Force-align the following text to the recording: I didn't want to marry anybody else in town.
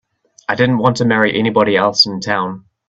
I 0.49 0.55
didn't 0.55 0.79
want 0.79 0.97
to 0.97 1.05
marry 1.05 1.37
anybody 1.37 1.77
else 1.77 2.07
in 2.07 2.21
town. 2.21 2.65